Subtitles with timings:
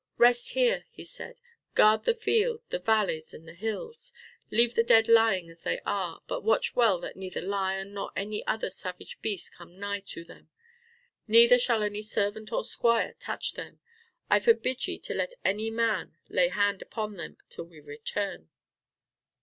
[0.17, 1.41] "Rest here," he said,
[1.75, 4.11] "guard the field, the valleys and the hills.
[4.49, 8.43] Leave the dead lying as they are, but watch well that neither lion nor any
[8.47, 10.49] other savage beast come nigh to them.
[11.27, 13.79] Neither shall any servant or squire touch them.
[14.27, 18.49] I forbid ye to let man lay hand upon them till we return."